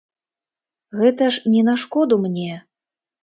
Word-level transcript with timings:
Гэта 1.01 1.27
ж 1.35 1.53
не 1.55 1.61
на 1.69 1.75
шкоду 1.83 2.15
мне. 2.25 2.51